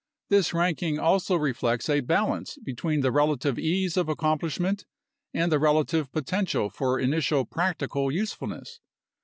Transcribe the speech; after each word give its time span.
This 0.29 0.51
ranking 0.51 0.97
also 0.97 1.35
reflects 1.35 1.87
a 1.87 1.99
balance 1.99 2.57
between 2.57 3.01
the 3.01 3.11
relative 3.11 3.59
ease 3.59 3.97
of 3.97 4.09
accomplish 4.09 4.59
ment 4.59 4.83
and 5.31 5.51
the 5.51 5.59
relative 5.59 6.11
potential 6.11 6.71
for 6.71 6.99
initial 6.99 7.45
practical 7.45 8.11
usefulness. 8.11 8.79